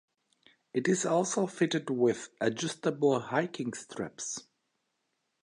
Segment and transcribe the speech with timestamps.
[0.73, 4.47] It is also fitted with adjustable hiking straps.